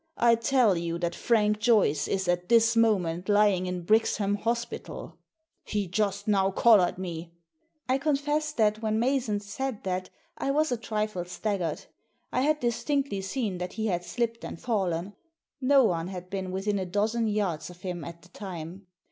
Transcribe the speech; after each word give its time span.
I 0.17 0.33
tell 0.33 0.75
you 0.75 0.97
that 0.97 1.13
Frank 1.13 1.59
Joyce 1.59 2.07
is 2.07 2.27
at 2.27 2.49
this 2.49 2.75
moment 2.75 3.29
lying 3.29 3.67
in 3.67 3.83
Brixham 3.83 4.33
hospital"" 4.33 5.19
He 5.71 5.87
just 5.87 6.27
now 6.27 6.49
collared 6.49 6.97
me," 6.97 7.35
I 7.87 7.99
confess 7.99 8.51
that 8.53 8.81
when 8.81 8.97
Mason 8.97 9.39
said 9.39 9.83
diat 9.83 10.07
I 10.39 10.49
was 10.49 10.71
a 10.71 10.77
trifle 10.77 11.25
staggered. 11.25 11.85
I 12.31 12.41
had 12.41 12.59
distinctly 12.59 13.21
seen 13.21 13.59
that 13.59 13.73
he 13.73 13.85
had 13.85 14.03
slipped 14.03 14.43
and 14.43 14.59
fallen. 14.59 15.13
No 15.61 15.83
one 15.83 16.07
had 16.07 16.31
been 16.31 16.49
within 16.49 16.79
a 16.79 16.85
dozen 16.87 17.27
yards 17.27 17.69
of 17.69 17.81
him 17.81 18.03
at 18.03 18.23
the 18.23 18.29
time. 18.29 18.87